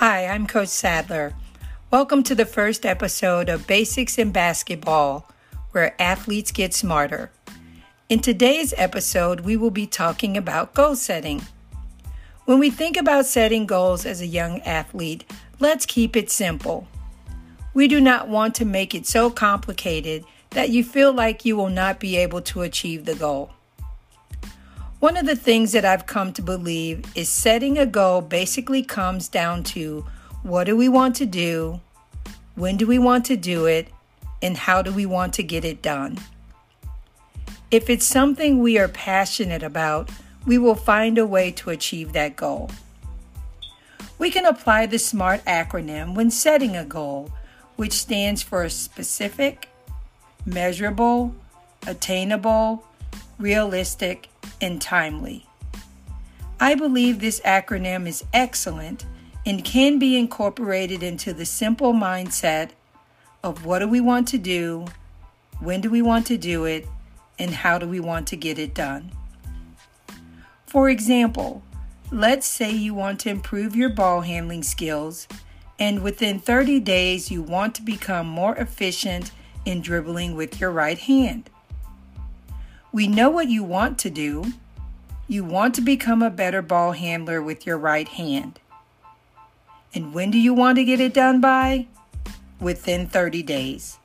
[0.00, 1.34] Hi, I'm Coach Sadler.
[1.90, 5.28] Welcome to the first episode of Basics in Basketball,
[5.72, 7.30] where athletes get smarter.
[8.08, 11.42] In today's episode, we will be talking about goal setting.
[12.46, 16.88] When we think about setting goals as a young athlete, let's keep it simple.
[17.74, 21.68] We do not want to make it so complicated that you feel like you will
[21.68, 23.50] not be able to achieve the goal.
[25.00, 29.28] One of the things that I've come to believe is setting a goal basically comes
[29.28, 30.04] down to
[30.42, 31.80] what do we want to do,
[32.54, 33.88] when do we want to do it,
[34.42, 36.18] and how do we want to get it done.
[37.70, 40.10] If it's something we are passionate about,
[40.44, 42.70] we will find a way to achieve that goal.
[44.18, 47.30] We can apply the SMART acronym when setting a goal,
[47.76, 49.66] which stands for specific,
[50.44, 51.34] measurable,
[51.86, 52.84] attainable,
[53.38, 54.28] realistic,
[54.60, 55.46] and timely.
[56.58, 59.06] I believe this acronym is excellent
[59.46, 62.70] and can be incorporated into the simple mindset
[63.42, 64.86] of what do we want to do,
[65.60, 66.86] when do we want to do it,
[67.38, 69.10] and how do we want to get it done.
[70.66, 71.62] For example,
[72.12, 75.26] let's say you want to improve your ball handling skills,
[75.78, 79.32] and within 30 days you want to become more efficient
[79.64, 81.48] in dribbling with your right hand.
[82.92, 84.52] We know what you want to do.
[85.28, 88.58] You want to become a better ball handler with your right hand.
[89.94, 91.86] And when do you want to get it done by?
[92.60, 93.98] Within 30 days.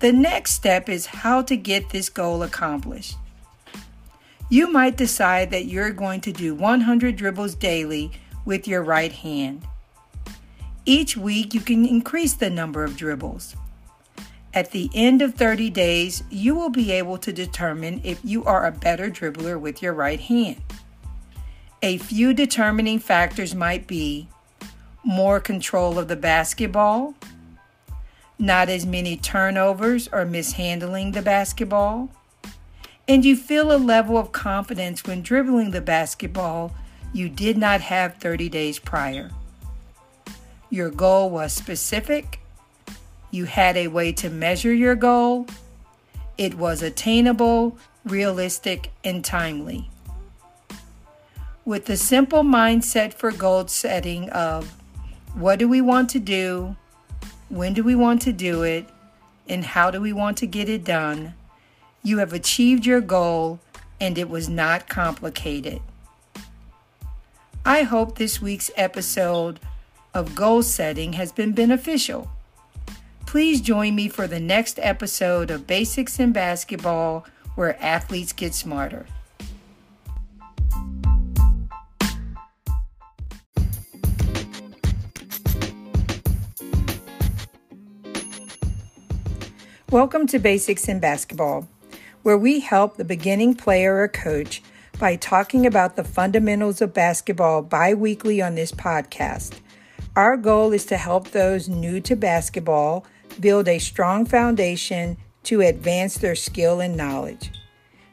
[0.00, 3.16] The next step is how to get this goal accomplished.
[4.48, 8.12] You might decide that you're going to do 100 dribbles daily
[8.44, 9.66] with your right hand.
[10.84, 13.56] Each week, you can increase the number of dribbles.
[14.56, 18.64] At the end of 30 days, you will be able to determine if you are
[18.64, 20.62] a better dribbler with your right hand.
[21.82, 24.28] A few determining factors might be
[25.04, 27.14] more control of the basketball,
[28.38, 32.08] not as many turnovers or mishandling the basketball,
[33.06, 36.74] and you feel a level of confidence when dribbling the basketball
[37.12, 39.30] you did not have 30 days prior.
[40.70, 42.40] Your goal was specific
[43.36, 45.46] you had a way to measure your goal.
[46.38, 49.90] It was attainable, realistic, and timely.
[51.66, 54.74] With the simple mindset for goal setting of
[55.34, 56.76] what do we want to do,
[57.50, 58.88] when do we want to do it,
[59.48, 61.34] and how do we want to get it done,
[62.02, 63.60] you have achieved your goal
[64.00, 65.80] and it was not complicated.
[67.64, 69.60] I hope this week's episode
[70.14, 72.30] of goal setting has been beneficial.
[73.26, 77.26] Please join me for the next episode of Basics in Basketball,
[77.56, 79.04] where athletes get smarter.
[89.90, 91.68] Welcome to Basics in Basketball,
[92.22, 94.62] where we help the beginning player or coach
[95.00, 99.58] by talking about the fundamentals of basketball bi weekly on this podcast.
[100.14, 103.04] Our goal is to help those new to basketball
[103.40, 107.52] build a strong foundation to advance their skill and knowledge.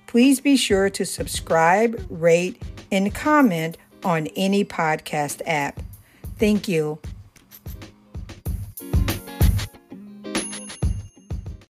[0.08, 2.62] Please be sure to subscribe, rate,
[2.92, 5.82] and comment on any podcast app.
[6.38, 7.00] Thank you.